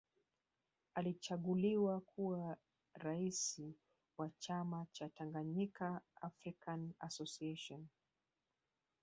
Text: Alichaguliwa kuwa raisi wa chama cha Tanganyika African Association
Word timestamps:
Alichaguliwa 0.95 2.01
kuwa 2.01 2.57
raisi 2.93 3.75
wa 4.17 4.29
chama 4.39 4.85
cha 4.91 5.09
Tanganyika 5.09 6.01
African 6.21 6.93
Association 6.99 7.87